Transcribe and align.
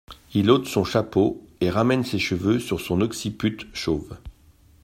Il 0.33 0.49
ôte 0.49 0.65
son 0.65 0.83
chapeau 0.83 1.45
et 1.59 1.69
ramène 1.69 2.03
ses 2.03 2.17
cheveux 2.17 2.57
sur 2.57 2.81
son 2.81 3.01
occiput 3.01 3.59
chauve. 3.71 4.17